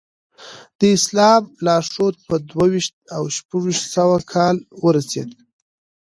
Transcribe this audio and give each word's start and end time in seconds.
د 0.79 0.81
اسلام 0.97 1.41
لارښود 1.65 2.15
په 2.27 2.35
دوه 2.49 2.65
ویشت 2.73 2.93
او 3.15 3.23
شپږ 3.35 3.63
سوه 3.95 4.17
کال 4.33 4.55
ورسېد. 4.83 5.29